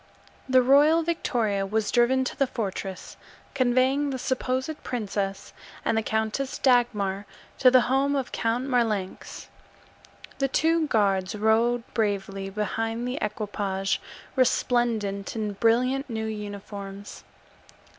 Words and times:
The 0.49 0.63
royal 0.63 1.03
victoria 1.03 1.63
was 1.63 1.91
driven 1.91 2.23
to 2.23 2.35
the 2.35 2.47
fortress, 2.47 3.17
conveying 3.53 4.09
the 4.09 4.17
supposed 4.17 4.81
princess 4.81 5.53
and 5.85 5.95
the 5.95 6.01
Countess 6.01 6.57
Dagmar 6.57 7.27
to 7.59 7.69
the 7.69 7.81
home 7.81 8.15
of 8.15 8.31
Count 8.31 8.65
Marlanx. 8.67 9.47
The 10.39 10.47
two 10.47 10.87
guards 10.87 11.35
rode 11.35 11.83
bravely 11.93 12.49
behind 12.49 13.07
the 13.07 13.19
equipage, 13.21 14.01
resplendent 14.35 15.35
in 15.35 15.53
brilliant 15.53 16.09
new 16.09 16.25
uniforms. 16.25 17.23